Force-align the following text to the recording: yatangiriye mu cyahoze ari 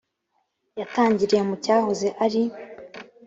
yatangiriye 0.79 1.41
mu 1.49 1.55
cyahoze 1.63 2.07
ari 2.23 2.41